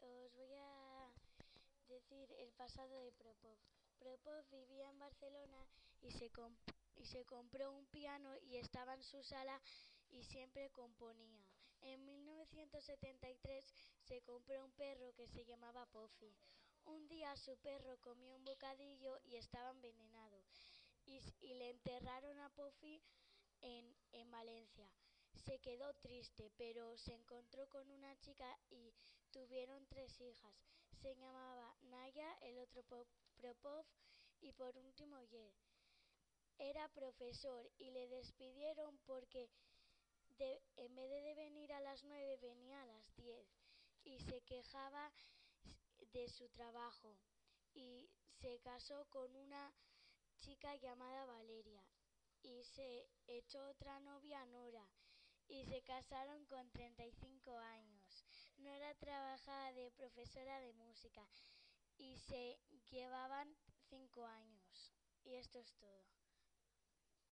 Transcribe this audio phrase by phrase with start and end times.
[0.00, 1.12] os, voy a
[1.88, 3.58] decir el pasado de Propov.
[3.98, 5.66] Propov vivía en Barcelona
[6.02, 6.30] y se,
[6.96, 9.60] y se compró un piano y estaba en su sala
[10.10, 11.44] y siempre componía.
[11.82, 13.64] En 1973
[14.00, 16.34] se compró un perro que se llamaba Puffy.
[16.84, 20.42] Un día su perro comió un bocadillo y estaba envenenado
[21.04, 23.02] y, y le enterraron a Puffy
[23.60, 24.88] en, en Valencia.
[25.34, 28.92] Se quedó triste, pero se encontró con una chica y
[29.36, 30.56] tuvieron tres hijas.
[31.02, 32.82] Se llamaba Naya, el otro
[33.36, 33.84] Propov
[34.40, 35.52] y por último Ye.
[36.58, 39.50] Era profesor y le despidieron porque
[40.38, 43.46] de, en vez de venir a las nueve venía a las diez
[44.04, 45.12] y se quejaba
[46.12, 47.18] de su trabajo
[47.74, 48.08] y
[48.40, 49.74] se casó con una
[50.38, 51.84] chica llamada Valeria
[52.42, 54.88] y se echó otra novia Nora
[55.48, 57.25] y se casaron con 35 años.
[58.66, 61.24] Nora trabajaba de profesora de música
[61.98, 62.58] y se
[62.90, 63.56] llevaban
[63.88, 64.92] cinco años.
[65.22, 66.04] Y esto es todo.